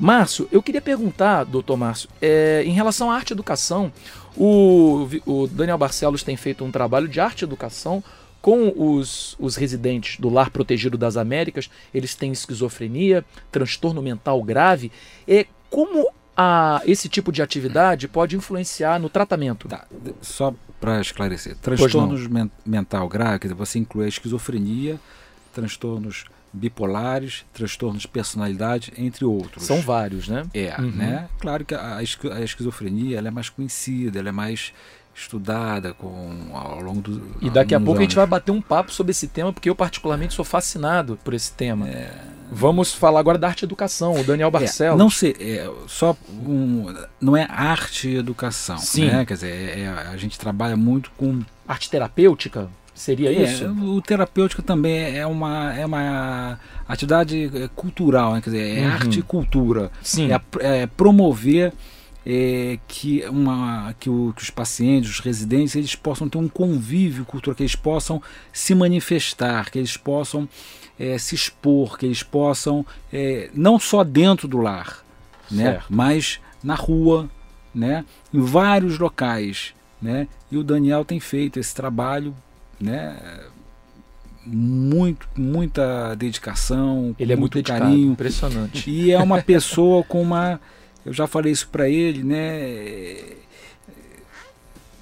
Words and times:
Márcio, 0.00 0.48
eu 0.50 0.62
queria 0.62 0.80
perguntar, 0.80 1.44
doutor 1.44 1.76
Márcio, 1.76 2.08
é, 2.22 2.62
em 2.64 2.72
relação 2.72 3.10
à 3.10 3.14
arte 3.14 3.34
educação, 3.34 3.92
o, 4.34 5.06
o 5.26 5.46
Daniel 5.46 5.76
Barcelos 5.76 6.22
tem 6.22 6.38
feito 6.38 6.64
um 6.64 6.70
trabalho 6.70 7.06
de 7.06 7.20
arte 7.20 7.44
educação 7.44 8.02
com 8.40 8.72
os, 8.74 9.36
os 9.38 9.56
residentes 9.56 10.18
do 10.18 10.30
Lar 10.30 10.50
Protegido 10.50 10.96
das 10.96 11.18
Américas, 11.18 11.68
eles 11.92 12.14
têm 12.14 12.32
esquizofrenia, 12.32 13.22
transtorno 13.52 14.00
mental 14.00 14.42
grave. 14.42 14.90
É, 15.28 15.46
como 15.68 16.08
a, 16.34 16.80
esse 16.86 17.06
tipo 17.06 17.30
de 17.30 17.42
atividade 17.42 18.08
pode 18.08 18.34
influenciar 18.34 18.98
no 18.98 19.10
tratamento? 19.10 19.68
Tá, 19.68 19.86
só 20.22 20.54
para 20.80 21.02
esclarecer, 21.02 21.56
transtornos 21.56 22.26
men 22.26 22.50
mental 22.64 23.06
grave, 23.06 23.48
você 23.48 23.78
inclui 23.78 24.06
a 24.06 24.08
esquizofrenia, 24.08 24.98
transtornos 25.52 26.24
bipolares, 26.52 27.44
transtornos 27.52 28.02
de 28.02 28.08
personalidade, 28.08 28.92
entre 28.96 29.24
outros. 29.24 29.64
São 29.64 29.80
vários, 29.80 30.28
né? 30.28 30.44
É, 30.52 30.74
uhum. 30.80 30.90
né? 30.90 31.28
Claro 31.38 31.64
que 31.64 31.74
a, 31.74 31.96
a 31.96 32.02
esquizofrenia 32.42 33.18
ela 33.18 33.28
é 33.28 33.30
mais 33.30 33.48
conhecida, 33.48 34.18
ela 34.18 34.28
é 34.30 34.32
mais 34.32 34.72
estudada 35.14 35.92
com 35.92 36.50
ao 36.52 36.80
longo 36.80 37.00
do 37.00 37.36
E 37.42 37.50
daqui 37.50 37.74
a 37.74 37.78
pouco 37.78 37.92
anos. 37.92 38.00
a 38.00 38.02
gente 38.04 38.16
vai 38.16 38.26
bater 38.26 38.52
um 38.52 38.60
papo 38.60 38.92
sobre 38.92 39.10
esse 39.10 39.28
tema, 39.28 39.52
porque 39.52 39.68
eu 39.68 39.74
particularmente 39.74 40.34
sou 40.34 40.44
fascinado 40.44 41.18
por 41.22 41.34
esse 41.34 41.52
tema. 41.52 41.88
É... 41.88 42.12
Vamos 42.50 42.92
falar 42.92 43.20
agora 43.20 43.38
da 43.38 43.46
arte 43.46 43.64
educação, 43.64 44.18
o 44.18 44.24
Daniel 44.24 44.48
é, 44.48 44.50
Barcelos. 44.50 44.98
É, 44.98 44.98
não 44.98 45.10
sei, 45.10 45.36
é, 45.38 45.70
só 45.86 46.16
um, 46.32 46.92
não 47.20 47.36
é 47.36 47.46
arte 47.48 48.08
e 48.08 48.16
educação, 48.16 48.78
Sim. 48.78 49.06
Né? 49.06 49.24
Quer 49.24 49.34
dizer, 49.34 49.78
é, 49.78 49.80
é, 49.82 49.88
a 49.88 50.16
gente 50.16 50.38
trabalha 50.38 50.76
muito 50.76 51.12
com 51.16 51.40
arte 51.68 51.88
terapêutica. 51.88 52.68
Seria 52.94 53.30
é, 53.30 53.42
isso? 53.44 53.66
O 53.66 54.00
terapêutico 54.02 54.62
também 54.62 55.16
é 55.16 55.26
uma, 55.26 55.74
é 55.74 55.86
uma 55.86 56.58
atividade 56.86 57.50
cultural, 57.74 58.34
né? 58.34 58.40
quer 58.40 58.50
dizer, 58.50 58.78
é 58.78 58.80
uhum. 58.86 58.92
arte 58.92 59.20
e 59.20 59.22
cultura. 59.22 59.90
Sim. 60.02 60.30
É, 60.32 60.82
é 60.82 60.86
promover 60.86 61.72
é, 62.26 62.78
que, 62.86 63.24
uma, 63.28 63.94
que, 63.98 64.10
o, 64.10 64.32
que, 64.36 64.42
os 64.42 64.50
pacientes, 64.50 65.10
os 65.10 65.20
residentes, 65.20 65.74
eles 65.74 65.94
possam 65.94 66.28
ter 66.28 66.38
um 66.38 66.48
convívio 66.48 67.24
cultural, 67.24 67.56
que 67.56 67.62
eles 67.62 67.74
possam 67.74 68.22
se 68.52 68.74
manifestar, 68.74 69.70
que 69.70 69.78
eles 69.78 69.96
possam 69.96 70.48
é, 70.98 71.16
se 71.16 71.34
expor, 71.34 71.96
que 71.96 72.04
eles 72.04 72.22
possam, 72.22 72.84
é, 73.12 73.50
não 73.54 73.78
só 73.78 74.04
dentro 74.04 74.46
do 74.46 74.58
lar, 74.58 75.02
né, 75.50 75.80
mas 75.88 76.38
na 76.62 76.74
rua, 76.74 77.28
né, 77.74 78.04
em 78.32 78.40
vários 78.40 78.98
locais. 78.98 79.74
Né, 80.00 80.28
e 80.50 80.56
o 80.56 80.64
Daniel 80.64 81.04
tem 81.04 81.20
feito 81.20 81.60
esse 81.60 81.74
trabalho 81.74 82.34
né, 82.80 83.16
muito, 84.46 85.28
muita 85.36 86.14
dedicação, 86.14 87.14
ele 87.18 87.32
é 87.32 87.36
muito, 87.36 87.54
muito 87.56 87.66
carinho, 87.66 88.12
impressionante. 88.12 88.90
E 88.90 89.12
é 89.12 89.18
uma 89.18 89.40
pessoa 89.42 90.02
com 90.02 90.22
uma 90.22 90.60
eu 91.04 91.12
já 91.12 91.26
falei 91.26 91.52
isso 91.52 91.68
para 91.68 91.88
ele, 91.88 92.22
né? 92.22 92.36
É, 92.38 93.36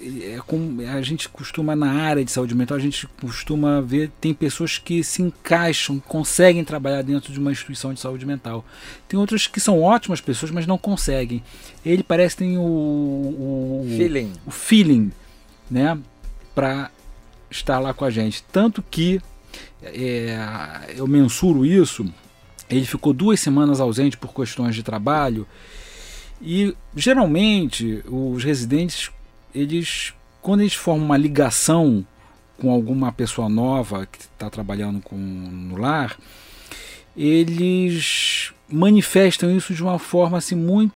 é 0.00 0.40
com, 0.46 0.76
a 0.94 1.02
gente 1.02 1.28
costuma 1.28 1.74
na 1.74 1.90
área 1.90 2.24
de 2.24 2.30
saúde 2.30 2.54
mental, 2.54 2.76
a 2.76 2.80
gente 2.80 3.06
costuma 3.20 3.80
ver 3.80 4.12
tem 4.20 4.32
pessoas 4.32 4.78
que 4.78 5.02
se 5.02 5.22
encaixam, 5.22 5.98
conseguem 5.98 6.64
trabalhar 6.64 7.02
dentro 7.02 7.32
de 7.32 7.40
uma 7.40 7.50
instituição 7.50 7.92
de 7.92 7.98
saúde 7.98 8.24
mental. 8.24 8.64
Tem 9.08 9.18
outras 9.18 9.48
que 9.48 9.58
são 9.58 9.82
ótimas 9.82 10.20
pessoas, 10.20 10.52
mas 10.52 10.66
não 10.68 10.78
conseguem. 10.78 11.42
Ele 11.84 12.04
parece 12.04 12.36
que 12.36 12.44
tem 12.44 12.56
o, 12.56 12.62
o 12.62 13.86
feeling, 13.96 14.32
o 14.46 14.50
feeling, 14.52 15.10
né, 15.68 15.98
para 16.54 16.92
estar 17.50 17.78
lá 17.78 17.92
com 17.92 18.04
a 18.04 18.10
gente. 18.10 18.42
Tanto 18.52 18.82
que 18.82 19.20
é, 19.82 20.36
eu 20.96 21.06
mensuro 21.06 21.64
isso. 21.64 22.06
Ele 22.68 22.84
ficou 22.84 23.12
duas 23.12 23.40
semanas 23.40 23.80
ausente 23.80 24.16
por 24.16 24.32
questões 24.34 24.74
de 24.74 24.82
trabalho 24.82 25.46
e 26.40 26.74
geralmente 26.94 28.02
os 28.06 28.44
residentes, 28.44 29.10
eles, 29.54 30.12
quando 30.40 30.60
eles 30.60 30.74
formam 30.74 31.06
uma 31.06 31.16
ligação 31.16 32.06
com 32.58 32.70
alguma 32.70 33.12
pessoa 33.12 33.48
nova 33.48 34.06
que 34.06 34.18
está 34.18 34.50
trabalhando 34.50 35.00
com, 35.00 35.16
no 35.16 35.76
lar, 35.76 36.16
eles 37.16 38.52
manifestam 38.68 39.56
isso 39.56 39.74
de 39.74 39.82
uma 39.82 39.98
forma 39.98 40.38
assim, 40.38 40.54
muito 40.54 40.86